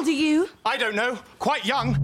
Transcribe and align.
old 0.00 0.08
are 0.08 0.12
you? 0.12 0.48
I 0.64 0.78
don't 0.78 0.94
know. 0.94 1.18
Quite 1.38 1.66
young. 1.66 1.94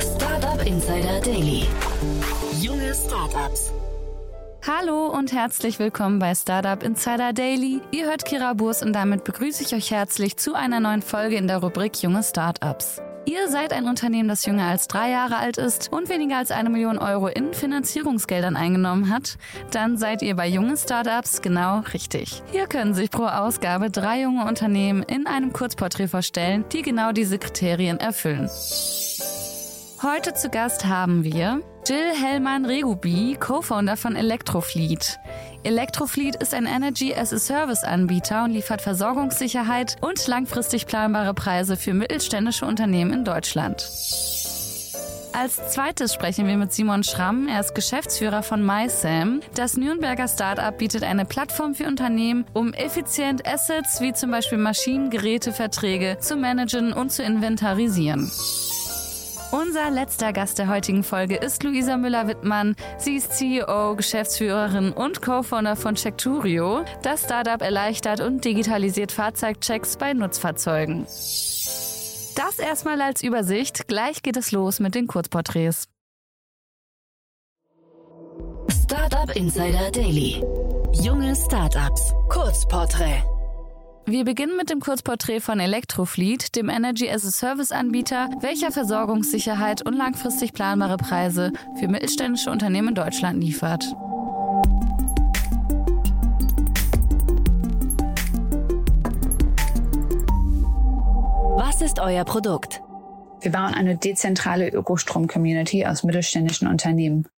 Startup 0.00 0.66
Insider 0.66 1.20
Daily. 1.20 1.68
Junge 2.60 2.94
Startups. 2.94 3.72
Hallo 4.66 5.06
und 5.06 5.32
herzlich 5.32 5.78
willkommen 5.78 6.18
bei 6.18 6.34
Startup 6.34 6.82
Insider 6.82 7.32
Daily. 7.32 7.80
Ihr 7.92 8.06
hört 8.06 8.24
Kira 8.24 8.52
Burs 8.52 8.82
und 8.82 8.92
damit 8.92 9.24
begrüße 9.24 9.62
ich 9.62 9.74
euch 9.74 9.90
herzlich 9.92 10.36
zu 10.36 10.54
einer 10.54 10.80
neuen 10.80 11.02
Folge 11.02 11.36
in 11.36 11.46
der 11.46 11.58
Rubrik 11.58 12.02
Junge 12.02 12.22
Startups. 12.22 13.00
Ihr 13.28 13.50
seid 13.50 13.74
ein 13.74 13.86
Unternehmen, 13.88 14.26
das 14.26 14.46
jünger 14.46 14.68
als 14.68 14.88
drei 14.88 15.10
Jahre 15.10 15.36
alt 15.36 15.58
ist 15.58 15.92
und 15.92 16.08
weniger 16.08 16.38
als 16.38 16.50
eine 16.50 16.70
Million 16.70 16.96
Euro 16.96 17.28
in 17.28 17.52
Finanzierungsgeldern 17.52 18.56
eingenommen 18.56 19.10
hat, 19.10 19.36
dann 19.70 19.98
seid 19.98 20.22
ihr 20.22 20.34
bei 20.34 20.48
jungen 20.48 20.78
Startups 20.78 21.42
genau 21.42 21.80
richtig. 21.92 22.42
Hier 22.50 22.66
können 22.66 22.94
sich 22.94 23.10
pro 23.10 23.24
Ausgabe 23.26 23.90
drei 23.90 24.22
junge 24.22 24.46
Unternehmen 24.46 25.02
in 25.02 25.26
einem 25.26 25.52
Kurzporträt 25.52 26.08
vorstellen, 26.08 26.64
die 26.72 26.80
genau 26.80 27.12
diese 27.12 27.38
Kriterien 27.38 28.00
erfüllen. 28.00 28.48
Heute 30.02 30.32
zu 30.32 30.48
Gast 30.48 30.86
haben 30.86 31.22
wir 31.22 31.60
Jill 31.86 32.14
Hellmann-Regubi, 32.14 33.36
Co-Founder 33.38 33.98
von 33.98 34.16
Electrofleet. 34.16 35.18
Electrofleet 35.64 36.36
ist 36.36 36.54
ein 36.54 36.66
Energy-as-a-Service-Anbieter 36.66 38.44
und 38.44 38.52
liefert 38.52 38.80
Versorgungssicherheit 38.80 39.96
und 40.00 40.26
langfristig 40.26 40.86
planbare 40.86 41.34
Preise 41.34 41.76
für 41.76 41.94
mittelständische 41.94 42.64
Unternehmen 42.64 43.12
in 43.12 43.24
Deutschland. 43.24 43.90
Als 45.32 45.70
zweites 45.70 46.14
sprechen 46.14 46.46
wir 46.46 46.56
mit 46.56 46.72
Simon 46.72 47.04
Schramm. 47.04 47.48
Er 47.48 47.60
ist 47.60 47.74
Geschäftsführer 47.74 48.42
von 48.42 48.64
MySam. 48.64 49.40
Das 49.54 49.76
Nürnberger 49.76 50.26
Startup 50.26 50.76
bietet 50.76 51.04
eine 51.04 51.24
Plattform 51.24 51.74
für 51.74 51.86
Unternehmen, 51.86 52.44
um 52.54 52.72
effizient 52.72 53.46
Assets 53.46 54.00
wie 54.00 54.12
zum 54.12 54.30
Beispiel 54.30 54.58
Maschinen, 54.58 55.10
Geräte, 55.10 55.52
Verträge 55.52 56.18
zu 56.18 56.36
managen 56.36 56.92
und 56.92 57.12
zu 57.12 57.22
inventarisieren. 57.22 58.30
Unser 59.50 59.90
letzter 59.90 60.34
Gast 60.34 60.58
der 60.58 60.68
heutigen 60.68 61.02
Folge 61.02 61.36
ist 61.36 61.62
Luisa 61.62 61.96
Müller-Wittmann. 61.96 62.76
Sie 62.98 63.16
ist 63.16 63.32
CEO, 63.32 63.96
Geschäftsführerin 63.96 64.92
und 64.92 65.22
Co-Founder 65.22 65.74
von 65.74 65.94
Checkturio. 65.94 66.84
Das 67.02 67.24
Startup 67.24 67.62
erleichtert 67.62 68.20
und 68.20 68.44
digitalisiert 68.44 69.10
Fahrzeugchecks 69.10 69.96
bei 69.96 70.12
Nutzfahrzeugen. 70.12 71.04
Das 72.34 72.58
erstmal 72.58 73.00
als 73.00 73.22
Übersicht. 73.22 73.88
Gleich 73.88 74.22
geht 74.22 74.36
es 74.36 74.52
los 74.52 74.80
mit 74.80 74.94
den 74.94 75.06
Kurzporträts. 75.06 75.88
Startup 78.84 79.34
Insider 79.34 79.90
Daily. 79.90 80.42
Junge 80.92 81.34
Startups. 81.34 82.12
Kurzporträt. 82.28 83.22
Wir 84.10 84.24
beginnen 84.24 84.56
mit 84.56 84.70
dem 84.70 84.80
Kurzporträt 84.80 85.40
von 85.40 85.60
Electrofleet, 85.60 86.56
dem 86.56 86.70
Energy-as-a-Service-Anbieter, 86.70 88.30
welcher 88.40 88.72
Versorgungssicherheit 88.72 89.82
und 89.84 89.92
langfristig 89.92 90.54
planbare 90.54 90.96
Preise 90.96 91.52
für 91.78 91.88
mittelständische 91.88 92.50
Unternehmen 92.50 92.88
in 92.88 92.94
Deutschland 92.94 93.44
liefert. 93.44 93.84
Was 101.58 101.82
ist 101.82 101.98
euer 101.98 102.24
Produkt? 102.24 102.80
Wir 103.42 103.52
bauen 103.52 103.74
eine 103.74 103.98
dezentrale 103.98 104.70
Ökostrom-Community 104.70 105.84
aus 105.84 106.02
mittelständischen 106.02 106.66
Unternehmen. 106.66 107.28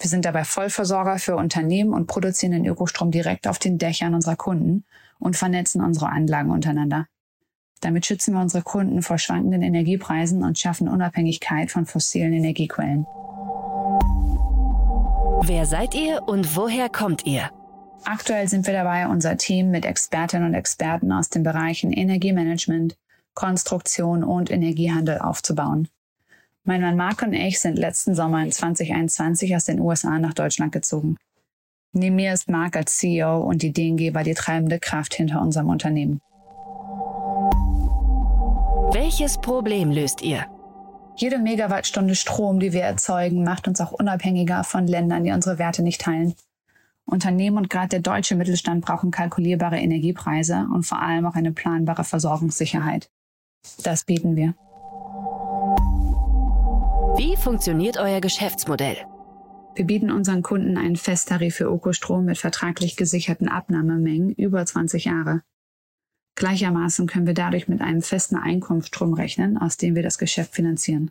Wir 0.00 0.08
sind 0.08 0.24
dabei 0.24 0.44
Vollversorger 0.44 1.18
für 1.18 1.36
Unternehmen 1.36 1.92
und 1.92 2.06
produzieren 2.06 2.52
den 2.52 2.64
Ökostrom 2.64 3.10
direkt 3.10 3.46
auf 3.46 3.58
den 3.58 3.76
Dächern 3.76 4.14
unserer 4.14 4.36
Kunden 4.36 4.86
und 5.20 5.36
vernetzen 5.36 5.80
unsere 5.80 6.08
Anlagen 6.08 6.50
untereinander. 6.50 7.06
Damit 7.80 8.04
schützen 8.04 8.34
wir 8.34 8.40
unsere 8.40 8.62
Kunden 8.62 9.02
vor 9.02 9.18
schwankenden 9.18 9.62
Energiepreisen 9.62 10.42
und 10.42 10.58
schaffen 10.58 10.88
Unabhängigkeit 10.88 11.70
von 11.70 11.86
fossilen 11.86 12.32
Energiequellen. 12.32 13.06
Wer 15.42 15.64
seid 15.64 15.94
ihr 15.94 16.22
und 16.26 16.56
woher 16.56 16.88
kommt 16.88 17.24
ihr? 17.24 17.50
Aktuell 18.04 18.48
sind 18.48 18.66
wir 18.66 18.74
dabei, 18.74 19.08
unser 19.08 19.36
Team 19.36 19.70
mit 19.70 19.84
Expertinnen 19.84 20.48
und 20.48 20.54
Experten 20.54 21.12
aus 21.12 21.28
den 21.28 21.42
Bereichen 21.42 21.92
Energiemanagement, 21.92 22.96
Konstruktion 23.34 24.24
und 24.24 24.50
Energiehandel 24.50 25.18
aufzubauen. 25.18 25.88
Mein 26.64 26.82
Mann 26.82 26.96
Mark 26.96 27.22
und 27.22 27.32
ich 27.32 27.58
sind 27.58 27.78
letzten 27.78 28.14
Sommer 28.14 28.42
in 28.42 28.52
2021 28.52 29.56
aus 29.56 29.64
den 29.64 29.80
USA 29.80 30.18
nach 30.18 30.34
Deutschland 30.34 30.72
gezogen. 30.72 31.16
Neben 31.92 32.16
mir 32.16 32.32
ist 32.32 32.48
Mark 32.48 32.76
als 32.76 32.98
CEO 32.98 33.40
und 33.40 33.64
Ideengeber 33.64 34.22
die 34.22 34.34
treibende 34.34 34.78
Kraft 34.78 35.14
hinter 35.14 35.40
unserem 35.42 35.68
Unternehmen. 35.68 36.20
Welches 38.92 39.38
Problem 39.38 39.90
löst 39.90 40.22
ihr? 40.22 40.46
Jede 41.16 41.38
Megawattstunde 41.38 42.14
Strom, 42.14 42.60
die 42.60 42.72
wir 42.72 42.82
erzeugen, 42.82 43.42
macht 43.42 43.66
uns 43.66 43.80
auch 43.80 43.90
unabhängiger 43.90 44.62
von 44.62 44.86
Ländern, 44.86 45.24
die 45.24 45.32
unsere 45.32 45.58
Werte 45.58 45.82
nicht 45.82 46.00
teilen. 46.00 46.34
Unternehmen 47.04 47.56
und 47.56 47.70
gerade 47.70 47.88
der 47.88 48.00
deutsche 48.00 48.36
Mittelstand 48.36 48.84
brauchen 48.84 49.10
kalkulierbare 49.10 49.78
Energiepreise 49.78 50.68
und 50.72 50.84
vor 50.84 51.02
allem 51.02 51.26
auch 51.26 51.34
eine 51.34 51.52
planbare 51.52 52.04
Versorgungssicherheit. 52.04 53.10
Das 53.82 54.04
bieten 54.04 54.36
wir. 54.36 54.54
Wie 57.16 57.36
funktioniert 57.36 57.98
euer 57.98 58.20
Geschäftsmodell? 58.20 58.96
Wir 59.74 59.86
bieten 59.86 60.10
unseren 60.10 60.42
Kunden 60.42 60.76
einen 60.76 60.96
Festtarif 60.96 61.56
für 61.56 61.64
Ökostrom 61.64 62.24
mit 62.24 62.38
vertraglich 62.38 62.96
gesicherten 62.96 63.48
Abnahmemengen 63.48 64.32
über 64.32 64.64
20 64.64 65.04
Jahre. 65.04 65.42
Gleichermaßen 66.36 67.06
können 67.06 67.26
wir 67.26 67.34
dadurch 67.34 67.68
mit 67.68 67.80
einem 67.80 68.02
festen 68.02 68.36
Einkunftsstrom 68.36 69.14
rechnen, 69.14 69.58
aus 69.58 69.76
dem 69.76 69.94
wir 69.94 70.02
das 70.02 70.18
Geschäft 70.18 70.54
finanzieren. 70.54 71.10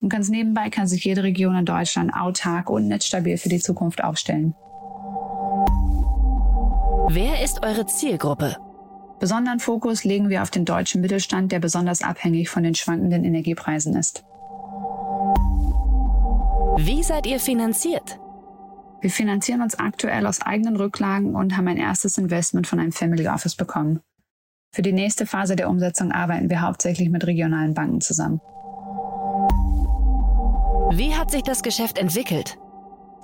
Und 0.00 0.08
ganz 0.08 0.28
nebenbei 0.28 0.68
kann 0.68 0.86
sich 0.86 1.04
jede 1.04 1.22
Region 1.22 1.56
in 1.56 1.64
Deutschland 1.64 2.12
autark 2.12 2.68
und 2.70 2.88
netzstabil 2.88 3.38
für 3.38 3.48
die 3.48 3.60
Zukunft 3.60 4.02
aufstellen. 4.02 4.54
Wer 7.08 7.42
ist 7.42 7.62
eure 7.64 7.86
Zielgruppe? 7.86 8.56
Besonderen 9.20 9.60
Fokus 9.60 10.02
legen 10.02 10.28
wir 10.28 10.42
auf 10.42 10.50
den 10.50 10.64
deutschen 10.64 11.00
Mittelstand, 11.00 11.52
der 11.52 11.60
besonders 11.60 12.02
abhängig 12.02 12.48
von 12.48 12.64
den 12.64 12.74
schwankenden 12.74 13.24
Energiepreisen 13.24 13.94
ist. 13.94 14.24
Wie 16.78 17.02
seid 17.02 17.26
ihr 17.26 17.38
finanziert? 17.38 18.18
Wir 19.00 19.10
finanzieren 19.10 19.60
uns 19.60 19.78
aktuell 19.78 20.26
aus 20.26 20.40
eigenen 20.40 20.76
Rücklagen 20.76 21.34
und 21.34 21.56
haben 21.56 21.68
ein 21.68 21.76
erstes 21.76 22.16
Investment 22.18 22.66
von 22.66 22.78
einem 22.78 22.92
Family 22.92 23.28
Office 23.28 23.56
bekommen. 23.56 24.00
Für 24.72 24.82
die 24.82 24.92
nächste 24.92 25.26
Phase 25.26 25.54
der 25.54 25.68
Umsetzung 25.68 26.12
arbeiten 26.12 26.48
wir 26.48 26.62
hauptsächlich 26.62 27.10
mit 27.10 27.26
regionalen 27.26 27.74
Banken 27.74 28.00
zusammen. 28.00 28.40
Wie 30.96 31.14
hat 31.14 31.30
sich 31.30 31.42
das 31.42 31.62
Geschäft 31.62 31.98
entwickelt? 31.98 32.58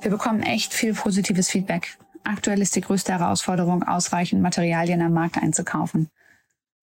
Wir 0.03 0.11
bekommen 0.11 0.43
echt 0.43 0.75
viel 0.75 0.93
positives 0.93 1.49
Feedback. 1.49 1.97
Aktuell 2.25 2.61
ist 2.61 2.77
die 2.77 2.83
größte 2.83 3.13
Herausforderung, 3.13 3.83
ausreichend 3.83 4.43
Materialien 4.43 5.01
am 5.01 5.15
Markt 5.15 5.39
einzukaufen. 5.39 6.11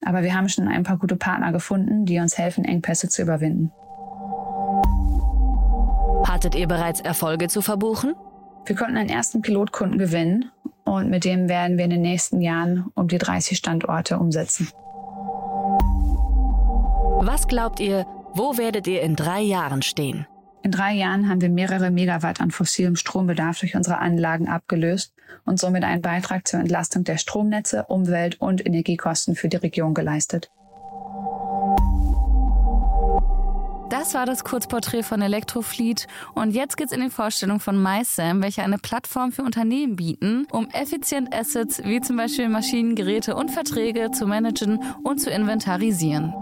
Aber 0.04 0.24
wir 0.24 0.34
haben 0.34 0.50
schon 0.50 0.68
ein 0.68 0.84
paar 0.84 0.98
gute 0.98 1.16
Partner 1.16 1.52
gefunden, 1.52 2.06
die 2.06 2.20
uns 2.20 2.38
helfen, 2.38 2.66
Engpässe 2.66 3.08
zu 3.08 3.22
überwinden. 3.22 3.72
Hattet 6.46 6.60
ihr 6.60 6.68
bereits 6.68 7.02
Erfolge 7.02 7.48
zu 7.48 7.64
verbuchen? 7.64 8.14
Wir 8.68 8.76
konnten 8.76 8.98
einen 8.98 9.10
ersten 9.10 9.42
Pilotkunden 9.42 9.98
gewinnen 9.98 10.52
und 10.84 11.10
mit 11.10 11.26
dem 11.26 11.50
werden 11.50 11.80
wir 11.80 11.86
in 11.86 11.90
den 11.90 12.04
nächsten 12.04 12.40
Jahren 12.40 12.86
um 12.94 13.08
die 13.08 13.18
30 13.18 13.58
Standorte 13.58 14.20
umsetzen. 14.20 14.68
Was 17.24 17.48
glaubt 17.48 17.80
ihr, 17.80 18.06
wo 18.36 18.60
werdet 18.60 18.86
ihr 18.86 19.02
in 19.02 19.16
drei 19.16 19.42
Jahren 19.42 19.82
stehen? 19.82 20.28
In 20.62 20.70
drei 20.70 20.94
Jahren 20.94 21.30
haben 21.30 21.42
wir 21.42 21.50
mehrere 21.50 21.90
Megawatt 21.90 22.40
an 22.40 22.52
fossilem 22.52 22.96
Strombedarf 22.96 23.60
durch 23.60 23.76
unsere 23.76 23.98
Anlagen 23.98 24.48
abgelöst 24.48 25.16
und 25.46 25.60
somit 25.60 25.84
einen 25.84 26.04
Beitrag 26.04 26.48
zur 26.48 26.60
Entlastung 26.60 27.04
der 27.06 27.18
Stromnetze, 27.18 27.86
Umwelt- 27.86 28.40
und 28.40 28.64
Energiekosten 28.64 29.36
für 29.36 29.50
die 29.50 29.58
Region 29.58 29.96
geleistet. 29.96 30.52
Das 33.90 34.16
war 34.16 34.26
das 34.26 34.44
Kurzporträt 34.44 35.04
von 35.04 35.22
Electrofleet 35.22 36.08
und 36.34 36.56
jetzt 36.56 36.76
geht's 36.76 36.92
in 36.92 37.02
die 37.02 37.12
Vorstellung 37.12 37.60
von 37.60 37.82
MySam, 37.82 38.42
welche 38.42 38.64
eine 38.64 38.80
Plattform 38.80 39.32
für 39.32 39.44
Unternehmen 39.44 39.96
bieten, 39.96 40.48
um 40.52 40.68
effizient 40.70 41.34
Assets 41.34 41.84
wie 41.84 42.02
zum 42.02 42.18
Beispiel 42.18 42.50
Maschinen, 42.50 42.96
Geräte 42.96 43.36
und 43.36 43.52
Verträge 43.52 44.10
zu 44.10 44.26
managen 44.26 44.80
und 45.04 45.22
zu 45.22 45.30
inventarisieren. 45.30 46.34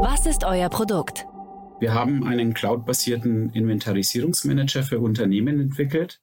Was 0.00 0.24
ist 0.24 0.44
euer 0.44 0.70
Produkt? 0.70 1.26
Wir 1.80 1.92
haben 1.92 2.24
einen 2.24 2.54
cloudbasierten 2.54 3.50
Inventarisierungsmanager 3.50 4.84
für 4.84 5.00
Unternehmen 5.00 5.60
entwickelt, 5.60 6.21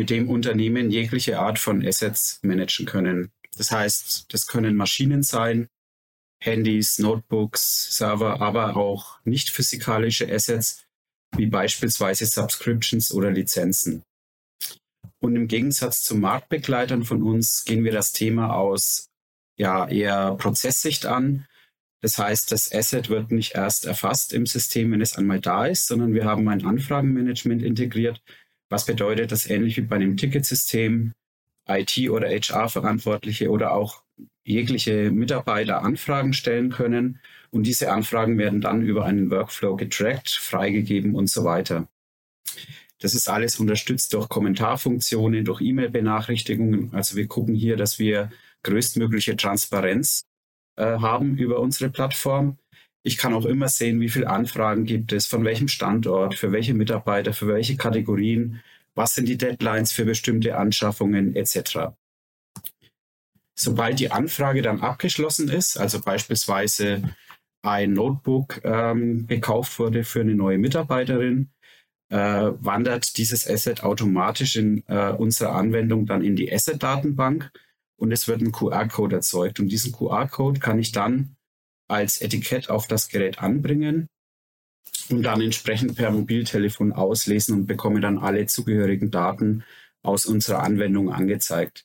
mit 0.00 0.08
dem 0.08 0.30
Unternehmen 0.30 0.90
jegliche 0.90 1.38
Art 1.38 1.58
von 1.58 1.86
Assets 1.86 2.40
managen 2.40 2.86
können. 2.86 3.32
Das 3.58 3.70
heißt, 3.70 4.32
das 4.32 4.46
können 4.46 4.74
Maschinen 4.74 5.22
sein, 5.22 5.68
Handys, 6.42 6.98
Notebooks, 6.98 7.94
Server, 7.98 8.40
aber 8.40 8.78
auch 8.78 9.20
nicht 9.24 9.50
physikalische 9.50 10.26
Assets, 10.32 10.86
wie 11.36 11.44
beispielsweise 11.44 12.24
Subscriptions 12.24 13.12
oder 13.12 13.30
Lizenzen. 13.30 14.02
Und 15.22 15.36
im 15.36 15.48
Gegensatz 15.48 16.02
zu 16.02 16.14
Marktbegleitern 16.14 17.04
von 17.04 17.22
uns 17.22 17.66
gehen 17.66 17.84
wir 17.84 17.92
das 17.92 18.12
Thema 18.12 18.54
aus 18.54 19.10
ja, 19.58 19.86
eher 19.86 20.34
Prozesssicht 20.36 21.04
an. 21.04 21.46
Das 22.00 22.16
heißt, 22.16 22.50
das 22.52 22.72
Asset 22.72 23.10
wird 23.10 23.32
nicht 23.32 23.54
erst 23.54 23.84
erfasst 23.84 24.32
im 24.32 24.46
System, 24.46 24.92
wenn 24.92 25.02
es 25.02 25.18
einmal 25.18 25.40
da 25.40 25.66
ist, 25.66 25.88
sondern 25.88 26.14
wir 26.14 26.24
haben 26.24 26.48
ein 26.48 26.64
Anfragenmanagement 26.64 27.62
integriert, 27.62 28.22
was 28.70 28.86
bedeutet, 28.86 29.32
dass 29.32 29.50
ähnlich 29.50 29.76
wie 29.76 29.82
bei 29.82 29.96
einem 29.96 30.16
Ticketsystem 30.16 31.12
IT- 31.68 32.08
oder 32.10 32.28
HR-Verantwortliche 32.28 33.50
oder 33.50 33.72
auch 33.72 34.02
jegliche 34.44 35.10
Mitarbeiter 35.10 35.82
Anfragen 35.82 36.32
stellen 36.32 36.70
können 36.70 37.20
und 37.50 37.64
diese 37.66 37.92
Anfragen 37.92 38.38
werden 38.38 38.60
dann 38.60 38.82
über 38.82 39.04
einen 39.04 39.30
Workflow 39.30 39.76
getrackt, 39.76 40.30
freigegeben 40.30 41.14
und 41.14 41.28
so 41.28 41.44
weiter. 41.44 41.88
Das 43.00 43.14
ist 43.14 43.28
alles 43.28 43.58
unterstützt 43.58 44.12
durch 44.14 44.28
Kommentarfunktionen, 44.28 45.44
durch 45.44 45.60
E-Mail-Benachrichtigungen. 45.60 46.90
Also 46.94 47.16
wir 47.16 47.26
gucken 47.26 47.54
hier, 47.54 47.76
dass 47.76 47.98
wir 47.98 48.30
größtmögliche 48.62 49.36
Transparenz 49.36 50.26
äh, 50.76 50.98
haben 50.98 51.36
über 51.36 51.60
unsere 51.60 51.90
Plattform. 51.90 52.58
Ich 53.02 53.16
kann 53.16 53.32
auch 53.32 53.46
immer 53.46 53.68
sehen, 53.68 54.00
wie 54.00 54.10
viele 54.10 54.28
Anfragen 54.28 54.84
gibt 54.84 55.12
es, 55.12 55.26
von 55.26 55.44
welchem 55.44 55.68
Standort, 55.68 56.34
für 56.34 56.52
welche 56.52 56.74
Mitarbeiter, 56.74 57.32
für 57.32 57.48
welche 57.48 57.76
Kategorien, 57.76 58.60
was 58.94 59.14
sind 59.14 59.28
die 59.28 59.38
Deadlines 59.38 59.92
für 59.92 60.04
bestimmte 60.04 60.56
Anschaffungen 60.58 61.34
etc. 61.34 61.92
Sobald 63.58 63.98
die 64.00 64.10
Anfrage 64.10 64.62
dann 64.62 64.80
abgeschlossen 64.80 65.48
ist, 65.48 65.78
also 65.78 66.00
beispielsweise 66.00 67.02
ein 67.62 67.92
Notebook 67.92 68.60
ähm, 68.64 69.26
gekauft 69.26 69.78
wurde 69.78 70.04
für 70.04 70.20
eine 70.20 70.34
neue 70.34 70.58
Mitarbeiterin, 70.58 71.50
äh, 72.10 72.16
wandert 72.58 73.16
dieses 73.16 73.48
Asset 73.48 73.82
automatisch 73.82 74.56
in 74.56 74.82
äh, 74.88 75.10
unserer 75.12 75.52
Anwendung 75.52 76.06
dann 76.06 76.22
in 76.22 76.36
die 76.36 76.52
Asset-Datenbank 76.52 77.50
und 77.96 78.12
es 78.12 78.28
wird 78.28 78.40
ein 78.40 78.52
QR-Code 78.52 79.16
erzeugt. 79.16 79.60
Und 79.60 79.68
diesen 79.68 79.92
QR-Code 79.92 80.58
kann 80.58 80.78
ich 80.78 80.92
dann 80.92 81.36
als 81.90 82.20
Etikett 82.20 82.70
auf 82.70 82.86
das 82.86 83.08
Gerät 83.08 83.40
anbringen 83.40 84.08
und 85.10 85.22
dann 85.22 85.40
entsprechend 85.40 85.96
per 85.96 86.10
Mobiltelefon 86.10 86.92
auslesen 86.92 87.54
und 87.54 87.66
bekomme 87.66 88.00
dann 88.00 88.18
alle 88.18 88.46
zugehörigen 88.46 89.10
Daten 89.10 89.64
aus 90.02 90.26
unserer 90.26 90.62
Anwendung 90.62 91.12
angezeigt. 91.12 91.84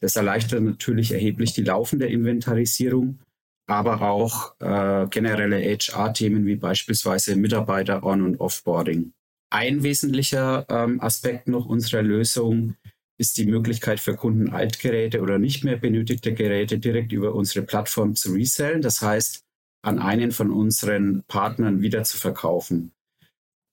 Das 0.00 0.16
erleichtert 0.16 0.62
natürlich 0.62 1.12
erheblich 1.12 1.54
die 1.54 1.64
laufende 1.64 2.06
Inventarisierung, 2.06 3.18
aber 3.66 4.02
auch 4.02 4.54
äh, 4.60 5.06
generelle 5.08 5.60
HR-Themen 5.60 6.46
wie 6.46 6.56
beispielsweise 6.56 7.34
Mitarbeiter 7.36 8.04
On- 8.04 8.22
und 8.22 8.40
Offboarding. 8.40 9.12
Ein 9.50 9.82
wesentlicher 9.82 10.66
ähm, 10.68 11.00
Aspekt 11.00 11.48
noch 11.48 11.66
unserer 11.66 12.02
Lösung 12.02 12.76
ist 13.18 13.38
die 13.38 13.46
Möglichkeit 13.46 14.00
für 14.00 14.14
Kunden 14.14 14.50
Altgeräte 14.50 15.22
oder 15.22 15.38
nicht 15.38 15.64
mehr 15.64 15.76
benötigte 15.76 16.34
Geräte 16.34 16.78
direkt 16.78 17.12
über 17.12 17.34
unsere 17.34 17.64
Plattform 17.64 18.14
zu 18.14 18.32
resellen. 18.32 18.82
Das 18.82 19.00
heißt, 19.00 19.45
an 19.86 20.00
einen 20.00 20.32
von 20.32 20.50
unseren 20.50 21.22
Partnern 21.28 21.80
wieder 21.80 22.02
zu 22.02 22.16
verkaufen. 22.16 22.92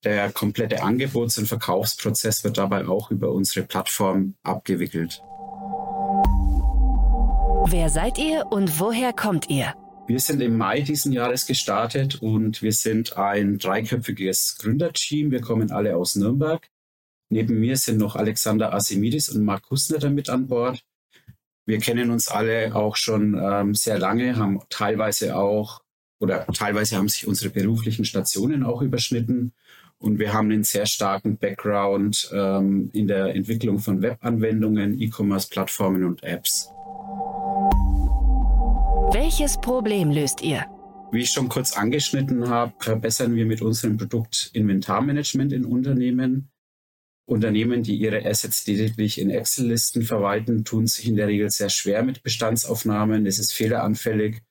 Der 0.04 0.30
komplette 0.30 0.82
Angebots- 0.82 1.38
und 1.38 1.46
Verkaufsprozess 1.46 2.44
wird 2.44 2.56
dabei 2.56 2.86
auch 2.86 3.10
über 3.10 3.32
unsere 3.32 3.66
Plattform 3.66 4.34
abgewickelt. 4.42 5.22
Wer 7.66 7.88
seid 7.88 8.18
ihr 8.18 8.46
und 8.50 8.78
woher 8.78 9.12
kommt 9.12 9.50
ihr? 9.50 9.74
Wir 10.06 10.20
sind 10.20 10.40
im 10.40 10.56
Mai 10.56 10.82
diesen 10.82 11.12
Jahres 11.12 11.46
gestartet 11.46 12.20
und 12.22 12.62
wir 12.62 12.72
sind 12.72 13.16
ein 13.16 13.58
dreiköpfiges 13.58 14.58
Gründerteam. 14.58 15.30
Wir 15.30 15.40
kommen 15.40 15.72
alle 15.72 15.96
aus 15.96 16.14
Nürnberg. 16.14 16.68
Neben 17.30 17.58
mir 17.58 17.76
sind 17.76 17.98
noch 17.98 18.14
Alexander 18.14 18.72
Asimidis 18.74 19.30
und 19.30 19.44
Marc 19.44 19.70
Husnetter 19.70 20.10
mit 20.10 20.28
an 20.28 20.46
Bord. 20.46 20.84
Wir 21.66 21.78
kennen 21.78 22.10
uns 22.10 22.28
alle 22.28 22.76
auch 22.76 22.96
schon 22.96 23.40
ähm, 23.42 23.74
sehr 23.74 23.98
lange, 23.98 24.36
haben 24.36 24.60
teilweise 24.68 25.34
auch 25.36 25.83
oder 26.24 26.46
teilweise 26.46 26.96
haben 26.96 27.08
sich 27.08 27.26
unsere 27.26 27.50
beruflichen 27.50 28.04
Stationen 28.04 28.64
auch 28.64 28.82
überschnitten. 28.82 29.52
Und 29.98 30.18
wir 30.18 30.32
haben 30.32 30.50
einen 30.50 30.64
sehr 30.64 30.86
starken 30.86 31.38
Background 31.38 32.30
ähm, 32.34 32.90
in 32.92 33.06
der 33.06 33.34
Entwicklung 33.34 33.78
von 33.78 34.02
Webanwendungen, 34.02 35.00
E-Commerce-Plattformen 35.00 36.04
und 36.04 36.22
Apps. 36.24 36.70
Welches 39.12 39.58
Problem 39.60 40.10
löst 40.10 40.42
ihr? 40.42 40.66
Wie 41.12 41.20
ich 41.20 41.30
schon 41.30 41.48
kurz 41.48 41.76
angeschnitten 41.76 42.48
habe, 42.48 42.72
verbessern 42.80 43.36
wir 43.36 43.46
mit 43.46 43.62
unserem 43.62 43.96
Produkt 43.96 44.50
Inventarmanagement 44.52 45.52
in 45.52 45.64
Unternehmen. 45.64 46.50
Unternehmen, 47.26 47.82
die 47.82 47.96
ihre 47.96 48.26
Assets 48.26 48.66
lediglich 48.66 49.20
in 49.20 49.30
Excel-Listen 49.30 50.02
verwalten, 50.02 50.64
tun 50.64 50.86
sich 50.86 51.06
in 51.06 51.16
der 51.16 51.28
Regel 51.28 51.48
sehr 51.50 51.70
schwer 51.70 52.02
mit 52.02 52.22
Bestandsaufnahmen. 52.22 53.26
Es 53.26 53.38
ist 53.38 53.52
fehleranfällig 53.54 54.42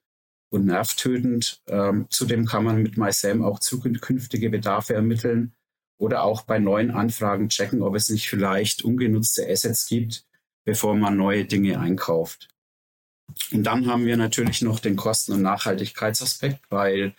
und 0.54 0.66
nervtötend. 0.66 1.62
Ähm, 1.68 2.06
zudem 2.10 2.46
kann 2.46 2.64
man 2.64 2.82
mit 2.82 2.98
MySam 2.98 3.44
auch 3.44 3.60
zukünftige 3.60 4.50
Bedarfe 4.50 4.94
ermitteln 4.94 5.54
oder 5.98 6.24
auch 6.24 6.44
bei 6.44 6.60
neuen 6.60 6.92
Anfragen 6.92 7.50
checken, 7.50 7.82
ob 7.82 7.96
es 7.96 8.10
nicht 8.10 8.30
vielleicht 8.30 8.84
ungenutzte 8.84 9.50
Assets 9.50 9.88
gibt, 9.88 10.26
bevor 10.64 10.96
man 10.96 11.18
neue 11.18 11.46
Dinge 11.46 11.80
einkauft. 11.80 12.50
Und 13.52 13.64
dann 13.64 13.88
haben 13.88 14.06
wir 14.06 14.16
natürlich 14.16 14.62
noch 14.62 14.80
den 14.80 14.96
Kosten- 14.96 15.34
und 15.34 15.42
Nachhaltigkeitsaspekt, 15.42 16.60
weil 16.70 17.14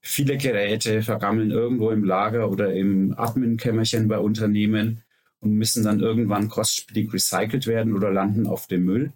viele 0.00 0.38
Geräte 0.38 1.02
vergammeln 1.02 1.50
irgendwo 1.50 1.90
im 1.90 2.04
Lager 2.04 2.50
oder 2.50 2.72
im 2.72 3.14
Admin-Kämmerchen 3.18 4.08
bei 4.08 4.18
Unternehmen 4.18 5.02
und 5.40 5.52
müssen 5.52 5.84
dann 5.84 6.00
irgendwann 6.00 6.48
kostspielig 6.48 7.12
recycelt 7.12 7.66
werden 7.66 7.94
oder 7.94 8.10
landen 8.10 8.46
auf 8.46 8.66
dem 8.66 8.84
Müll 8.84 9.12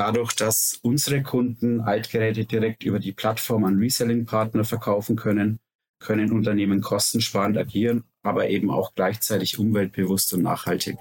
dadurch, 0.00 0.32
dass 0.32 0.78
unsere 0.82 1.22
Kunden 1.22 1.82
Altgeräte 1.82 2.46
direkt 2.46 2.84
über 2.84 2.98
die 2.98 3.12
Plattform 3.12 3.64
an 3.64 3.76
Reselling-Partner 3.76 4.64
verkaufen 4.64 5.14
können, 5.14 5.60
können 5.98 6.32
Unternehmen 6.32 6.80
kostensparend 6.80 7.58
agieren, 7.58 8.04
aber 8.22 8.48
eben 8.48 8.70
auch 8.70 8.94
gleichzeitig 8.94 9.58
umweltbewusst 9.58 10.32
und 10.32 10.40
nachhaltig. 10.42 10.96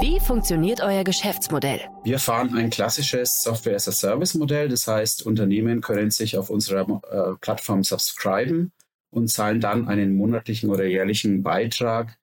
Wie 0.00 0.18
funktioniert 0.18 0.80
euer 0.80 1.04
Geschäftsmodell? 1.04 1.80
Wir 2.02 2.18
fahren 2.18 2.52
ein 2.56 2.70
klassisches 2.70 3.44
Software-as-a-Service-Modell. 3.44 4.68
Das 4.68 4.88
heißt, 4.88 5.26
Unternehmen 5.26 5.80
können 5.80 6.10
sich 6.10 6.36
auf 6.36 6.50
unserer 6.50 6.88
äh, 7.10 7.36
Plattform 7.40 7.84
subscriben 7.84 8.72
und 9.10 9.28
zahlen 9.28 9.60
dann 9.60 9.86
einen 9.86 10.16
monatlichen 10.16 10.70
oder 10.70 10.84
jährlichen 10.84 11.44
Beitrag, 11.44 12.18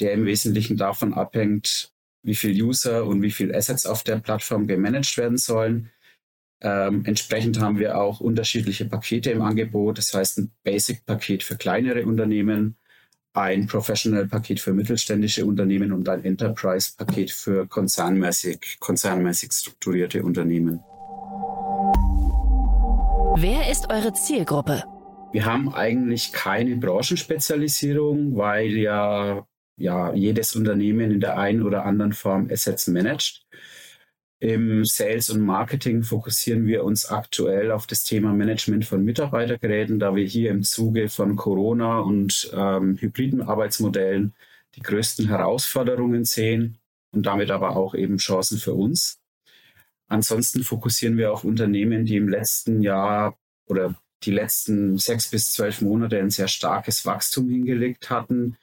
der 0.00 0.12
im 0.12 0.24
Wesentlichen 0.24 0.76
davon 0.76 1.14
abhängt, 1.14 1.92
wie 2.26 2.34
viele 2.34 2.62
User 2.64 3.06
und 3.06 3.22
wie 3.22 3.30
viele 3.30 3.56
Assets 3.56 3.86
auf 3.86 4.02
der 4.02 4.16
Plattform 4.16 4.66
gemanagt 4.66 5.16
werden 5.16 5.38
sollen. 5.38 5.90
Ähm, 6.60 7.04
entsprechend 7.06 7.60
haben 7.60 7.78
wir 7.78 7.98
auch 7.98 8.20
unterschiedliche 8.20 8.86
Pakete 8.86 9.30
im 9.30 9.42
Angebot. 9.42 9.98
Das 9.98 10.12
heißt, 10.12 10.38
ein 10.38 10.50
Basic-Paket 10.64 11.42
für 11.44 11.56
kleinere 11.56 12.04
Unternehmen, 12.04 12.76
ein 13.32 13.66
Professional-Paket 13.66 14.58
für 14.58 14.72
mittelständische 14.72 15.46
Unternehmen 15.46 15.92
und 15.92 16.08
ein 16.08 16.24
Enterprise-Paket 16.24 17.30
für 17.30 17.66
konzernmäßig, 17.68 18.78
konzernmäßig 18.80 19.52
strukturierte 19.52 20.22
Unternehmen. 20.24 20.80
Wer 23.38 23.70
ist 23.70 23.88
eure 23.90 24.14
Zielgruppe? 24.14 24.82
Wir 25.32 25.44
haben 25.44 25.72
eigentlich 25.74 26.32
keine 26.32 26.74
Branchenspezialisierung, 26.76 28.36
weil 28.36 28.70
ja 28.70 29.46
ja, 29.76 30.12
jedes 30.14 30.56
Unternehmen 30.56 31.10
in 31.10 31.20
der 31.20 31.38
einen 31.38 31.62
oder 31.62 31.84
anderen 31.84 32.12
Form 32.12 32.48
Assets 32.50 32.86
managt. 32.88 33.46
Im 34.38 34.84
Sales 34.84 35.30
und 35.30 35.40
Marketing 35.40 36.02
fokussieren 36.02 36.66
wir 36.66 36.84
uns 36.84 37.06
aktuell 37.06 37.70
auf 37.70 37.86
das 37.86 38.04
Thema 38.04 38.34
Management 38.34 38.84
von 38.84 39.02
Mitarbeitergeräten, 39.02 39.98
da 39.98 40.14
wir 40.14 40.26
hier 40.26 40.50
im 40.50 40.62
Zuge 40.62 41.08
von 41.08 41.36
Corona 41.36 42.00
und 42.00 42.50
ähm, 42.52 42.98
hybriden 42.98 43.40
Arbeitsmodellen 43.42 44.34
die 44.74 44.82
größten 44.82 45.28
Herausforderungen 45.28 46.24
sehen 46.24 46.78
und 47.12 47.24
damit 47.24 47.50
aber 47.50 47.76
auch 47.76 47.94
eben 47.94 48.18
Chancen 48.18 48.58
für 48.58 48.74
uns. 48.74 49.18
Ansonsten 50.08 50.62
fokussieren 50.62 51.16
wir 51.16 51.32
auf 51.32 51.44
Unternehmen, 51.44 52.04
die 52.04 52.16
im 52.16 52.28
letzten 52.28 52.82
Jahr 52.82 53.38
oder 53.66 53.96
die 54.22 54.32
letzten 54.32 54.98
sechs 54.98 55.30
bis 55.30 55.52
zwölf 55.52 55.80
Monate 55.80 56.18
ein 56.18 56.30
sehr 56.30 56.48
starkes 56.48 57.06
Wachstum 57.06 57.48
hingelegt 57.48 58.10
hatten, 58.10 58.56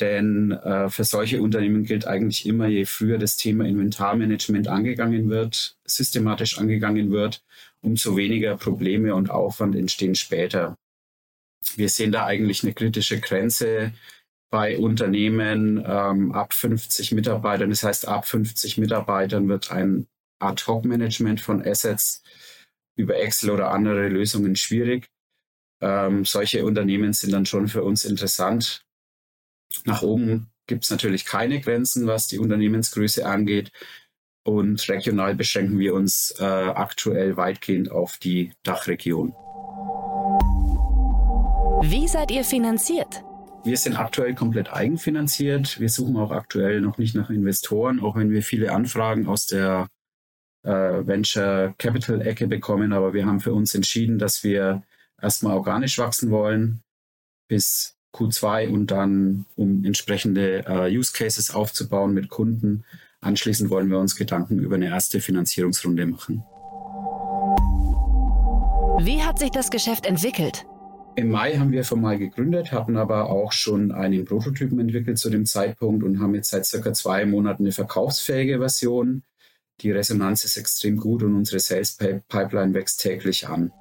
denn 0.00 0.52
äh, 0.52 0.88
für 0.88 1.04
solche 1.04 1.42
Unternehmen 1.42 1.84
gilt 1.84 2.06
eigentlich 2.06 2.46
immer, 2.46 2.66
je 2.66 2.86
früher 2.86 3.18
das 3.18 3.36
Thema 3.36 3.66
Inventarmanagement 3.66 4.68
angegangen 4.68 5.28
wird, 5.28 5.76
systematisch 5.84 6.58
angegangen 6.58 7.10
wird, 7.10 7.44
umso 7.82 8.16
weniger 8.16 8.56
Probleme 8.56 9.14
und 9.14 9.30
Aufwand 9.30 9.76
entstehen 9.76 10.14
später. 10.14 10.76
Wir 11.76 11.88
sehen 11.88 12.12
da 12.12 12.26
eigentlich 12.26 12.62
eine 12.62 12.72
kritische 12.72 13.20
Grenze 13.20 13.92
bei 14.50 14.78
Unternehmen 14.78 15.82
ähm, 15.86 16.32
ab 16.32 16.52
50 16.52 17.12
Mitarbeitern. 17.12 17.70
Das 17.70 17.82
heißt, 17.82 18.08
ab 18.08 18.26
50 18.26 18.78
Mitarbeitern 18.78 19.48
wird 19.48 19.70
ein 19.70 20.06
Ad-Hoc-Management 20.40 21.40
von 21.40 21.66
Assets 21.66 22.22
über 22.96 23.16
Excel 23.16 23.50
oder 23.50 23.70
andere 23.70 24.08
Lösungen 24.08 24.56
schwierig. 24.56 25.08
Ähm, 25.80 26.24
solche 26.24 26.64
Unternehmen 26.64 27.12
sind 27.12 27.32
dann 27.32 27.46
schon 27.46 27.68
für 27.68 27.82
uns 27.82 28.04
interessant. 28.04 28.84
Nach 29.84 30.02
oben 30.02 30.48
gibt 30.66 30.84
es 30.84 30.90
natürlich 30.90 31.24
keine 31.24 31.60
Grenzen, 31.60 32.06
was 32.06 32.28
die 32.28 32.38
Unternehmensgröße 32.38 33.26
angeht. 33.26 33.72
Und 34.44 34.88
regional 34.88 35.34
beschränken 35.34 35.78
wir 35.78 35.94
uns 35.94 36.34
äh, 36.38 36.44
aktuell 36.44 37.36
weitgehend 37.36 37.90
auf 37.90 38.18
die 38.18 38.52
Dachregion. 38.64 39.34
Wie 41.84 42.08
seid 42.08 42.30
ihr 42.30 42.44
finanziert? 42.44 43.22
Wir 43.64 43.76
sind 43.76 43.96
aktuell 43.96 44.34
komplett 44.34 44.72
eigenfinanziert. 44.72 45.78
Wir 45.78 45.88
suchen 45.88 46.16
auch 46.16 46.32
aktuell 46.32 46.80
noch 46.80 46.98
nicht 46.98 47.14
nach 47.14 47.30
Investoren, 47.30 48.00
auch 48.00 48.16
wenn 48.16 48.30
wir 48.30 48.42
viele 48.42 48.72
Anfragen 48.72 49.28
aus 49.28 49.46
der 49.46 49.88
äh, 50.64 50.70
Venture 50.70 51.74
Capital 51.78 52.20
Ecke 52.22 52.48
bekommen. 52.48 52.92
Aber 52.92 53.14
wir 53.14 53.26
haben 53.26 53.40
für 53.40 53.52
uns 53.52 53.74
entschieden, 53.74 54.18
dass 54.18 54.42
wir 54.42 54.82
erstmal 55.20 55.54
organisch 55.54 55.98
wachsen 55.98 56.30
wollen 56.30 56.82
bis 57.48 57.96
Q2 58.12 58.68
und 58.68 58.90
dann, 58.90 59.46
um 59.56 59.84
entsprechende 59.84 60.64
äh, 60.66 60.96
Use 60.96 61.12
Cases 61.12 61.54
aufzubauen 61.54 62.12
mit 62.12 62.28
Kunden. 62.28 62.84
Anschließend 63.20 63.70
wollen 63.70 63.88
wir 63.88 63.98
uns 63.98 64.16
Gedanken 64.16 64.58
über 64.58 64.74
eine 64.74 64.88
erste 64.88 65.20
Finanzierungsrunde 65.20 66.06
machen. 66.06 66.42
Wie 69.04 69.22
hat 69.22 69.38
sich 69.38 69.50
das 69.50 69.70
Geschäft 69.70 70.06
entwickelt? 70.06 70.66
Im 71.14 71.30
Mai 71.30 71.58
haben 71.58 71.72
wir 71.72 71.84
formal 71.84 72.18
gegründet, 72.18 72.72
hatten 72.72 72.96
aber 72.96 73.28
auch 73.28 73.52
schon 73.52 73.92
einen 73.92 74.24
Prototypen 74.24 74.78
entwickelt 74.78 75.18
zu 75.18 75.28
dem 75.28 75.44
Zeitpunkt 75.44 76.02
und 76.04 76.20
haben 76.20 76.34
jetzt 76.34 76.50
seit 76.50 76.64
circa 76.64 76.92
zwei 76.94 77.26
Monaten 77.26 77.64
eine 77.64 77.72
verkaufsfähige 77.72 78.58
Version. 78.58 79.22
Die 79.80 79.90
Resonanz 79.90 80.44
ist 80.44 80.56
extrem 80.56 80.96
gut 80.96 81.22
und 81.22 81.34
unsere 81.34 81.60
Sales 81.60 81.98
Pipeline 82.28 82.72
wächst 82.74 83.00
täglich 83.00 83.48
an. 83.48 83.72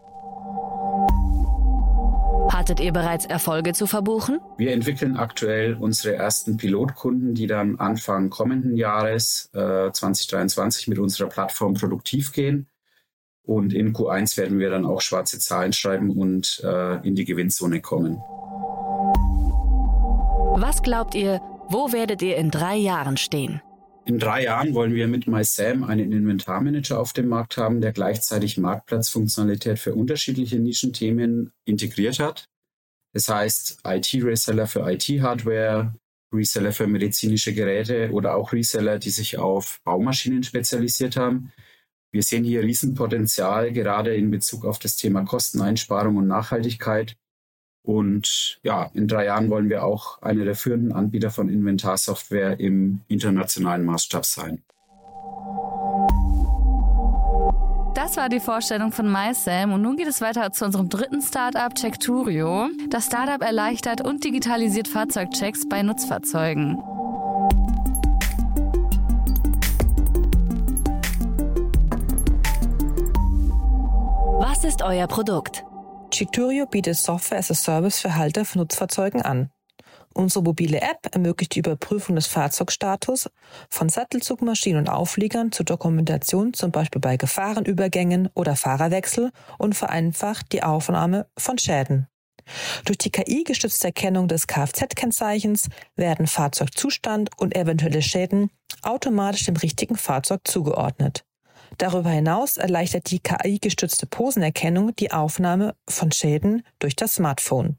Hattet 2.62 2.80
ihr 2.80 2.94
bereits 2.94 3.26
Erfolge 3.26 3.74
zu 3.74 3.88
verbuchen? 3.88 4.40
Wir 4.56 4.72
entwickeln 4.72 5.18
aktuell 5.18 5.74
unsere 5.74 6.14
ersten 6.14 6.58
Pilotkunden, 6.58 7.34
die 7.34 7.48
dann 7.48 7.80
Anfang 7.80 8.30
kommenden 8.30 8.78
Jahres 8.78 9.50
äh, 9.54 9.92
2023 9.92 10.88
mit 10.88 11.00
unserer 11.00 11.28
Plattform 11.28 11.74
produktiv 11.74 12.34
gehen. 12.34 12.68
Und 13.42 13.74
in 13.74 13.94
Q1 13.94 14.38
werden 14.38 14.60
wir 14.60 14.70
dann 14.70 14.86
auch 14.86 15.02
schwarze 15.02 15.40
Zahlen 15.40 15.74
schreiben 15.74 16.12
und 16.12 16.62
äh, 16.64 16.98
in 16.98 17.16
die 17.16 17.26
Gewinnzone 17.26 17.82
kommen. 17.82 18.18
Was 20.62 20.84
glaubt 20.84 21.16
ihr, 21.16 21.42
wo 21.68 21.92
werdet 21.92 22.22
ihr 22.22 22.38
in 22.38 22.52
drei 22.52 22.76
Jahren 22.76 23.18
stehen? 23.18 23.64
In 24.06 24.20
drei 24.20 24.44
Jahren 24.44 24.76
wollen 24.76 24.94
wir 24.94 25.08
mit 25.08 25.26
MySam 25.26 25.84
einen 25.84 26.12
Inventarmanager 26.12 27.00
auf 27.00 27.14
dem 27.14 27.28
Markt 27.28 27.58
haben, 27.58 27.82
der 27.82 27.92
gleichzeitig 27.92 28.58
Marktplatzfunktionalität 28.58 29.80
für 29.80 29.96
unterschiedliche 29.96 30.60
Nischenthemen 30.60 31.54
integriert 31.66 32.20
hat. 32.20 32.51
Das 33.14 33.28
heißt 33.28 33.82
IT-Reseller 33.86 34.68
für 34.68 34.90
IT-Hardware, 34.90 35.94
Reseller 36.34 36.72
für 36.72 36.88
medizinische 36.88 37.54
Geräte 37.54 38.12
oder 38.12 38.36
auch 38.36 38.54
Reseller, 38.54 39.00
die 39.00 39.10
sich 39.10 39.38
auf 39.38 39.82
Baumaschinen 39.84 40.44
spezialisiert 40.44 41.18
haben. 41.18 41.52
Wir 42.12 42.24
sehen 42.24 42.44
hier 42.44 42.62
Riesenpotenzial, 42.62 43.72
gerade 43.72 44.16
in 44.16 44.32
Bezug 44.32 44.66
auf 44.66 44.80
das 44.80 44.96
Thema 44.96 45.24
Kosteneinsparung 45.24 46.18
und 46.18 46.28
Nachhaltigkeit. 46.28 47.18
Und 47.84 48.60
ja, 48.64 48.92
in 48.94 49.08
drei 49.08 49.26
Jahren 49.26 49.50
wollen 49.50 49.70
wir 49.70 49.84
auch 49.84 50.22
einer 50.22 50.46
der 50.46 50.56
führenden 50.56 50.92
Anbieter 50.92 51.32
von 51.32 51.50
Inventarsoftware 51.50 52.60
im 52.60 53.02
internationalen 53.08 53.86
Maßstab 53.86 54.26
sein. 54.26 54.64
Das 58.04 58.18
war 58.18 58.30
die 58.30 58.40
Vorstellung 58.40 58.92
von 58.92 59.12
MySam 59.12 59.74
und 59.74 59.84
nun 59.84 59.96
geht 59.96 60.08
es 60.08 60.22
weiter 60.22 60.52
zu 60.52 60.66
unserem 60.66 60.90
dritten 60.90 61.22
Startup 61.22 61.72
Checkturio. 61.72 62.68
Das 62.90 63.06
Startup 63.06 63.40
erleichtert 63.40 64.02
und 64.02 64.24
digitalisiert 64.24 64.88
Fahrzeugchecks 64.88 65.70
bei 65.70 65.84
Nutzfahrzeugen. 65.84 66.80
Was 74.40 74.64
ist 74.64 74.82
euer 74.82 75.06
Produkt? 75.06 75.64
Chicturio 76.10 76.66
bietet 76.66 76.96
Software 76.96 77.38
as 77.38 77.52
a 77.52 77.54
Service 77.54 78.00
für 78.00 78.16
Halter 78.16 78.46
von 78.46 78.62
Nutzfahrzeugen 78.62 79.22
an. 79.22 79.52
Unsere 80.14 80.44
mobile 80.44 80.82
App 80.82 81.14
ermöglicht 81.14 81.56
die 81.56 81.60
Überprüfung 81.60 82.16
des 82.16 82.28
Fahrzeugstatus 82.28 83.30
von 83.70 83.90
Sattelzugmaschinen 83.90 84.80
und 84.80 84.90
Aufliegern 84.90 85.52
zur 85.52 85.66
Dokumentation, 85.66 86.54
zum 86.54 86.72
Beispiel 86.72 87.02
bei 87.02 87.18
Gefahrenübergängen 87.18 88.30
oder 88.34 88.56
Fahrerwechsel 88.56 89.32
und 89.58 89.74
vereinfacht 89.76 90.52
die 90.52 90.64
Aufnahme 90.64 91.28
von 91.38 91.58
Schäden. 91.58 92.08
Durch 92.86 92.98
die 92.98 93.12
KI-gestützte 93.12 93.88
Erkennung 93.88 94.28
des 94.28 94.48
Kfz-Kennzeichens 94.48 95.70
werden 95.96 96.28
Fahrzeugzustand 96.28 97.30
und 97.38 97.56
eventuelle 97.56 98.02
Schäden 98.02 98.50
automatisch 98.82 99.46
dem 99.46 99.56
richtigen 99.56 99.96
Fahrzeug 99.96 100.42
zugeordnet. 100.44 101.24
Darüber 101.78 102.10
hinaus 102.10 102.58
erleichtert 102.58 103.10
die 103.12 103.20
KI-gestützte 103.20 104.06
Posenerkennung 104.06 104.96
die 104.96 105.12
Aufnahme 105.12 105.76
von 105.88 106.12
Schäden 106.12 106.64
durch 106.80 106.96
das 106.96 107.16
Smartphone. 107.16 107.78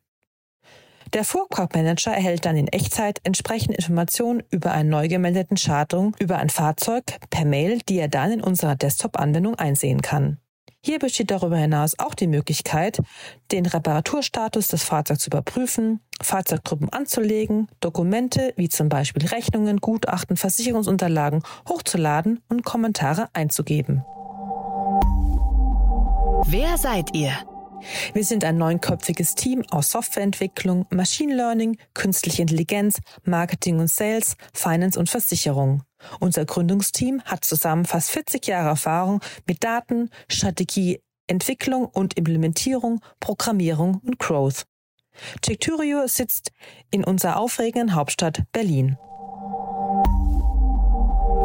Der 1.14 1.24
Fuhrparkmanager 1.24 2.12
erhält 2.12 2.46
dann 2.46 2.56
in 2.56 2.68
Echtzeit 2.68 3.20
entsprechende 3.24 3.74
Informationen 3.74 4.42
über 4.50 4.72
einen 4.72 4.88
neu 4.88 5.08
gemeldeten 5.08 5.58
Schadung 5.58 6.16
über 6.18 6.38
ein 6.38 6.48
Fahrzeug 6.48 7.04
per 7.28 7.44
Mail, 7.44 7.80
die 7.86 7.98
er 7.98 8.08
dann 8.08 8.32
in 8.32 8.40
unserer 8.40 8.76
Desktop-Anwendung 8.76 9.56
einsehen 9.56 10.00
kann. 10.00 10.38
Hier 10.84 10.98
besteht 10.98 11.30
darüber 11.30 11.58
hinaus 11.58 11.98
auch 11.98 12.14
die 12.14 12.26
Möglichkeit, 12.26 13.00
den 13.52 13.66
Reparaturstatus 13.66 14.68
des 14.68 14.82
Fahrzeugs 14.82 15.20
zu 15.20 15.28
überprüfen, 15.28 16.00
Fahrzeuggruppen 16.20 16.88
anzulegen, 16.88 17.68
Dokumente 17.80 18.54
wie 18.56 18.70
zum 18.70 18.88
Beispiel 18.88 19.26
Rechnungen, 19.26 19.78
Gutachten, 19.78 20.36
Versicherungsunterlagen 20.36 21.42
hochzuladen 21.68 22.40
und 22.48 22.64
Kommentare 22.64 23.28
einzugeben. 23.34 24.02
Wer 26.46 26.76
seid 26.78 27.14
ihr? 27.14 27.51
Wir 28.14 28.24
sind 28.24 28.44
ein 28.44 28.58
neunköpfiges 28.58 29.34
Team 29.34 29.64
aus 29.70 29.90
Softwareentwicklung, 29.90 30.86
Machine 30.90 31.34
Learning, 31.34 31.78
künstliche 31.94 32.42
Intelligenz, 32.42 33.00
Marketing 33.24 33.78
und 33.78 33.90
Sales, 33.90 34.36
Finance 34.52 34.98
und 34.98 35.08
Versicherung. 35.08 35.82
Unser 36.20 36.44
Gründungsteam 36.44 37.22
hat 37.24 37.44
zusammen 37.44 37.84
fast 37.84 38.10
40 38.10 38.46
Jahre 38.46 38.70
Erfahrung 38.70 39.20
mit 39.46 39.62
Daten, 39.62 40.10
Strategie, 40.28 41.00
Entwicklung 41.26 41.86
und 41.86 42.14
Implementierung, 42.18 43.00
Programmierung 43.20 44.00
und 44.04 44.18
Growth. 44.18 44.64
Checturio 45.42 46.06
sitzt 46.06 46.52
in 46.90 47.04
unserer 47.04 47.38
aufregenden 47.38 47.94
Hauptstadt 47.94 48.42
Berlin. 48.52 48.96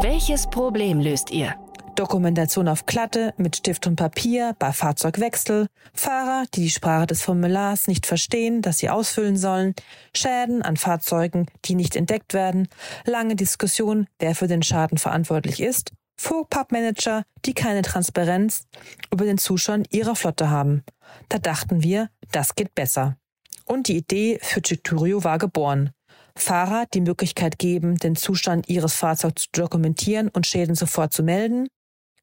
Welches 0.00 0.46
Problem 0.46 1.00
löst 1.00 1.30
ihr? 1.30 1.54
Dokumentation 1.98 2.68
auf 2.68 2.86
Klatte 2.86 3.34
mit 3.38 3.56
Stift 3.56 3.88
und 3.88 3.96
Papier 3.96 4.54
bei 4.60 4.72
Fahrzeugwechsel, 4.72 5.66
Fahrer, 5.92 6.44
die 6.54 6.62
die 6.62 6.70
Sprache 6.70 7.06
des 7.06 7.22
Formulars 7.22 7.88
nicht 7.88 8.06
verstehen, 8.06 8.62
das 8.62 8.78
sie 8.78 8.88
ausfüllen 8.88 9.36
sollen, 9.36 9.74
Schäden 10.14 10.62
an 10.62 10.76
Fahrzeugen, 10.76 11.46
die 11.64 11.74
nicht 11.74 11.96
entdeckt 11.96 12.34
werden, 12.34 12.68
lange 13.04 13.34
Diskussion, 13.34 14.06
wer 14.20 14.36
für 14.36 14.46
den 14.46 14.62
Schaden 14.62 14.96
verantwortlich 14.96 15.60
ist, 15.60 15.90
Fuhrparkmanager, 16.20 17.24
die 17.44 17.54
keine 17.54 17.82
Transparenz 17.82 18.68
über 19.12 19.24
den 19.24 19.38
Zustand 19.38 19.92
ihrer 19.92 20.14
Flotte 20.14 20.50
haben. 20.50 20.84
Da 21.28 21.38
dachten 21.38 21.82
wir, 21.82 22.10
das 22.30 22.54
geht 22.54 22.76
besser. 22.76 23.16
Und 23.64 23.88
die 23.88 23.96
Idee 23.96 24.38
für 24.40 24.62
Chiturio 24.62 25.24
war 25.24 25.38
geboren. 25.38 25.90
Fahrer 26.36 26.86
die 26.94 27.00
Möglichkeit 27.00 27.58
geben, 27.58 27.96
den 27.96 28.14
Zustand 28.14 28.68
ihres 28.68 28.94
Fahrzeugs 28.94 29.48
zu 29.52 29.60
dokumentieren 29.60 30.28
und 30.28 30.46
Schäden 30.46 30.76
sofort 30.76 31.12
zu 31.12 31.24
melden, 31.24 31.66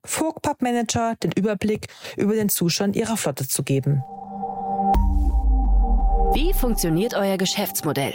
Fuhrparkmanager 0.05 1.15
den 1.21 1.31
Überblick 1.31 1.87
über 2.17 2.33
den 2.33 2.49
Zustand 2.49 2.95
ihrer 2.95 3.17
Flotte 3.17 3.47
zu 3.47 3.63
geben. 3.63 4.03
Wie 6.33 6.53
funktioniert 6.53 7.13
euer 7.13 7.37
Geschäftsmodell? 7.37 8.13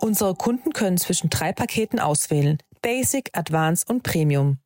Unsere 0.00 0.34
Kunden 0.34 0.72
können 0.72 0.98
zwischen 0.98 1.30
drei 1.30 1.52
Paketen 1.52 1.98
auswählen. 2.00 2.58
Basic, 2.80 3.30
Advanced 3.32 3.88
und 3.88 4.02
Premium. 4.02 4.58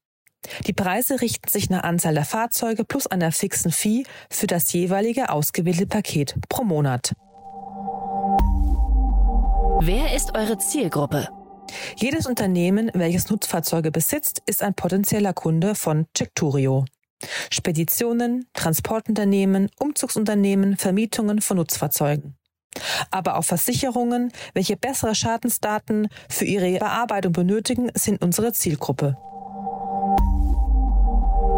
Die 0.67 0.73
Preise 0.73 1.21
richten 1.21 1.49
sich 1.51 1.71
nach 1.71 1.83
Anzahl 1.83 2.15
der 2.15 2.25
Fahrzeuge 2.25 2.85
plus 2.85 3.07
einer 3.07 3.33
fixen 3.33 3.73
Fee 3.73 4.05
für 4.31 4.47
das 4.47 4.73
jeweilige 4.73 5.31
ausgewählte 5.31 5.87
Paket 5.87 6.37
pro 6.49 6.65
Monat. 6.65 7.13
Wer 9.81 10.15
ist 10.15 10.37
eure 10.37 10.57
Zielgruppe? 10.59 11.29
Jedes 11.97 12.27
Unternehmen, 12.27 12.91
welches 12.95 13.31
Nutzfahrzeuge 13.31 13.91
besitzt, 13.91 14.43
ist 14.47 14.63
ein 14.63 14.75
potenzieller 14.75 15.33
Kunde 15.33 15.75
von 15.75 16.07
Checturio. 16.15 16.85
Speditionen, 17.51 18.47
Transportunternehmen, 18.53 19.71
Umzugsunternehmen, 19.79 20.77
Vermietungen 20.77 21.41
von 21.41 21.57
Nutzfahrzeugen. 21.57 22.37
Aber 23.11 23.39
auch 23.39 23.45
Versicherungen, 23.45 24.33
welche 24.53 24.77
bessere 24.77 25.15
Schadensdaten 25.15 26.09
für 26.29 26.45
ihre 26.45 26.79
Bearbeitung 26.79 27.33
benötigen, 27.33 27.91
sind 27.95 28.23
unsere 28.23 28.53
Zielgruppe. 28.53 29.17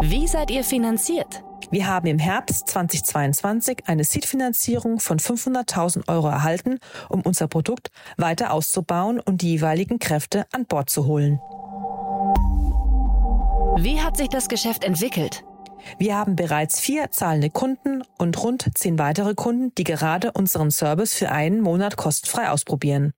Wie 0.02 0.28
seid 0.28 0.50
ihr 0.50 0.62
finanziert? 0.62 1.42
Wir 1.70 1.86
haben 1.86 2.06
im 2.06 2.18
Herbst 2.18 2.68
2022 2.68 3.82
eine 3.86 4.02
Seed-Finanzierung 4.02 5.00
von 5.00 5.18
500.000 5.18 6.08
Euro 6.08 6.28
erhalten, 6.28 6.78
um 7.10 7.20
unser 7.20 7.46
Produkt 7.46 7.90
weiter 8.16 8.52
auszubauen 8.52 9.20
und 9.20 9.42
die 9.42 9.50
jeweiligen 9.52 9.98
Kräfte 9.98 10.46
an 10.52 10.64
Bord 10.64 10.88
zu 10.88 11.06
holen. 11.06 11.40
Wie 13.82 14.00
hat 14.00 14.16
sich 14.16 14.28
das 14.28 14.48
Geschäft 14.48 14.82
entwickelt? 14.82 15.44
Wir 15.98 16.16
haben 16.16 16.36
bereits 16.36 16.80
vier 16.80 17.10
zahlende 17.10 17.50
Kunden 17.50 18.02
und 18.16 18.42
rund 18.42 18.70
zehn 18.74 18.98
weitere 18.98 19.34
Kunden, 19.34 19.74
die 19.76 19.84
gerade 19.84 20.32
unseren 20.32 20.70
Service 20.70 21.14
für 21.14 21.30
einen 21.30 21.60
Monat 21.60 21.96
kostenfrei 21.96 22.48
ausprobieren. 22.48 23.12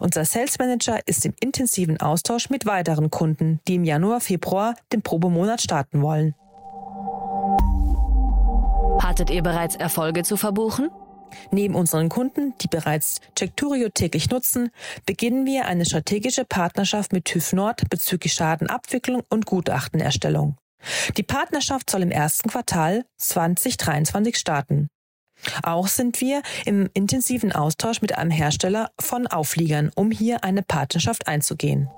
Unser 0.00 0.24
Sales 0.24 0.58
Manager 0.58 0.98
ist 1.06 1.24
im 1.26 1.34
intensiven 1.40 2.00
Austausch 2.00 2.50
mit 2.50 2.66
weiteren 2.66 3.10
Kunden, 3.10 3.60
die 3.68 3.76
im 3.76 3.84
Januar, 3.84 4.20
Februar 4.20 4.74
den 4.92 5.02
Probemonat 5.02 5.60
starten 5.60 6.02
wollen. 6.02 6.34
Hattet 9.10 9.30
ihr 9.30 9.42
bereits 9.42 9.74
Erfolge 9.74 10.22
zu 10.22 10.36
verbuchen? 10.36 10.88
Neben 11.50 11.74
unseren 11.74 12.08
Kunden, 12.08 12.54
die 12.60 12.68
bereits 12.68 13.20
Checkturio 13.34 13.88
täglich 13.88 14.30
nutzen, 14.30 14.70
beginnen 15.04 15.46
wir 15.46 15.66
eine 15.66 15.84
strategische 15.84 16.44
Partnerschaft 16.44 17.12
mit 17.12 17.24
TÜV 17.24 17.54
Nord 17.54 17.90
bezüglich 17.90 18.34
Schadenabwicklung 18.34 19.24
und 19.28 19.46
Gutachtenerstellung. 19.46 20.56
Die 21.16 21.24
Partnerschaft 21.24 21.90
soll 21.90 22.02
im 22.02 22.12
ersten 22.12 22.50
Quartal 22.50 23.04
2023 23.16 24.36
starten. 24.36 24.86
Auch 25.64 25.88
sind 25.88 26.20
wir 26.20 26.42
im 26.64 26.88
intensiven 26.94 27.50
Austausch 27.50 28.02
mit 28.02 28.16
einem 28.16 28.30
Hersteller 28.30 28.92
von 29.00 29.26
Aufliegern, 29.26 29.90
um 29.96 30.12
hier 30.12 30.44
eine 30.44 30.62
Partnerschaft 30.62 31.26
einzugehen. 31.26 31.90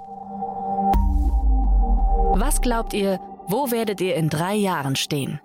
Was 2.35 2.63
glaubt 2.63 2.95
ihr, 2.95 3.21
wo 3.53 3.71
werdet 3.71 4.01
ihr 4.01 4.17
in 4.17 4.31
drei 4.31 4.55
Jahren 4.55 4.97
stehen? 4.97 5.39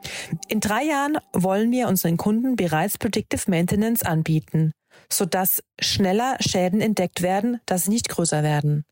In 0.47 0.61
drei 0.61 0.85
Jahren 0.85 1.17
wollen 1.33 1.71
wir 1.71 1.89
unseren 1.89 2.15
Kunden 2.15 2.55
bereits 2.55 2.97
Predictive 2.97 3.51
Maintenance 3.51 4.01
anbieten, 4.01 4.71
sodass 5.11 5.61
schneller 5.79 6.37
Schäden 6.39 6.79
entdeckt 6.79 7.21
werden, 7.21 7.59
dass 7.65 7.83
sie 7.83 7.89
nicht 7.91 8.07
größer 8.07 8.43
werden. 8.43 8.85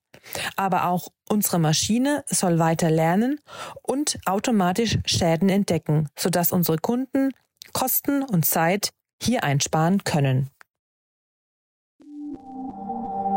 Aber 0.57 0.87
auch 0.87 1.07
unsere 1.29 1.59
Maschine 1.59 2.25
soll 2.27 2.59
weiter 2.59 2.91
lernen 2.91 3.39
und 3.81 4.19
automatisch 4.25 4.99
Schäden 5.05 5.47
entdecken, 5.47 6.09
sodass 6.19 6.51
unsere 6.51 6.77
Kunden 6.77 7.31
Kosten 7.71 8.21
und 8.21 8.45
Zeit 8.45 8.89
hier 9.23 9.45
einsparen 9.45 10.03
können. 10.03 10.49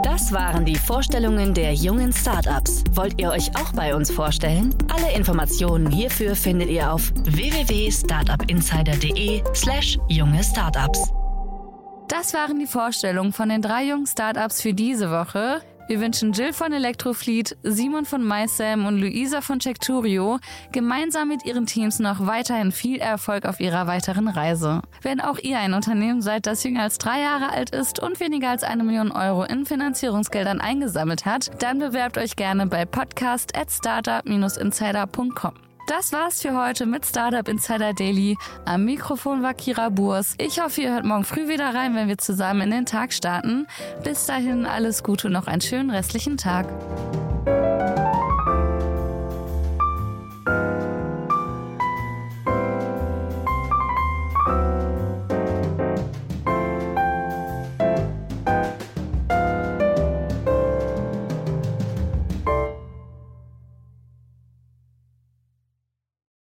Das 0.03 0.33
waren 0.33 0.65
die 0.65 0.77
Vorstellungen 0.77 1.55
der 1.55 1.75
jungen 1.75 2.13
Startups. 2.13 2.85
Wollt 2.93 3.21
ihr 3.21 3.31
euch 3.31 3.55
auch 3.57 3.73
bei 3.73 3.95
uns 3.95 4.11
vorstellen? 4.11 4.75
Alle 4.95 5.13
Informationen 5.15 5.91
hierfür 5.91 6.37
findet 6.37 6.71
ihr 6.71 6.93
auf 6.93 7.13
www.startupinsider.de/slash 7.25 9.99
junge 10.09 10.45
Startups. 10.45 11.13
Das 12.09 12.33
waren 12.33 12.59
die 12.59 12.67
Vorstellungen 12.67 13.33
von 13.33 13.49
den 13.49 13.61
drei 13.61 13.85
jungen 13.85 14.07
Startups 14.07 14.63
für 14.63 14.73
diese 14.73 15.11
Woche. 15.11 15.61
Wir 15.89 16.01
wünschen 16.01 16.33
Jill 16.35 16.53
von 16.53 16.71
Electrofleet, 16.71 17.57
Simon 17.63 18.05
von 18.05 18.23
MySam 18.23 18.85
und 18.85 18.99
Luisa 18.99 19.41
von 19.41 19.59
Checkturio 19.59 20.39
gemeinsam 20.71 21.29
mit 21.29 21.47
ihren 21.47 21.65
Teams 21.65 21.99
noch 21.99 22.27
weiterhin 22.27 22.73
viel 22.73 22.99
Erfolg 22.99 23.47
auf 23.47 23.59
ihrer 23.59 23.87
weiteren 23.87 24.29
Reise. 24.29 24.83
Wenn 25.01 25.23
auch 25.23 25.39
ihr 25.39 25.59
ein 25.59 25.73
Unternehmen 25.73 26.21
seid, 26.21 26.47
das 26.47 26.63
jünger 26.63 26.83
als 26.83 26.99
drei 26.99 27.23
Jahre 27.23 27.53
alt 27.53 27.71
ist 27.71 28.01
und 28.01 28.21
weniger 28.21 28.51
als 28.51 28.65
eine 28.65 28.85
Million 28.85 29.13
Euro 29.13 29.45
in 29.45 29.65
Finanzierungsgeldern 29.65 30.61
eingesammelt 30.61 31.25
hat, 31.25 31.51
dann 31.63 31.79
bewerbt 31.79 32.19
euch 32.19 32.37
gerne 32.37 32.67
bei 32.67 32.85
podcast 32.85 33.57
at 33.57 33.71
startup-insider.com. 33.71 35.68
Das 35.89 36.13
war's 36.13 36.43
für 36.43 36.55
heute 36.55 36.85
mit 36.85 37.07
Startup 37.07 37.49
Insider 37.49 37.95
Daily. 37.95 38.37
Am 38.67 38.85
Mikrofon 38.85 39.43
war 39.43 39.55
Kira 39.55 39.89
Burs. 39.89 40.35
Ich 40.37 40.61
hoffe, 40.61 40.83
ihr 40.83 40.93
hört 40.93 41.07
morgen 41.07 41.25
früh 41.25 41.49
wieder 41.49 41.75
rein, 41.75 41.95
wenn 41.95 42.09
wir 42.09 42.19
zusammen 42.19 42.61
in 42.61 42.71
den 42.71 42.85
Tag 42.85 43.15
starten. 43.15 43.67
Bis 44.05 44.27
dahin 44.27 44.67
alles 44.67 45.03
Gute 45.03 45.29
und 45.29 45.33
noch 45.33 45.47
einen 45.47 45.63
schönen 45.63 45.89
restlichen 45.89 46.37
Tag. 46.37 46.67